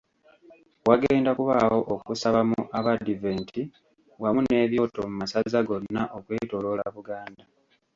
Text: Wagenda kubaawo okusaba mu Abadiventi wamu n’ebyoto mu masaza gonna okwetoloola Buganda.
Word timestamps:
Wagenda 0.87 1.29
kubaawo 1.37 1.79
okusaba 1.95 2.39
mu 2.49 2.61
Abadiventi 2.77 3.61
wamu 4.21 4.39
n’ebyoto 4.43 4.99
mu 5.09 5.15
masaza 5.21 5.59
gonna 5.67 6.01
okwetoloola 6.17 6.85
Buganda. 6.95 7.43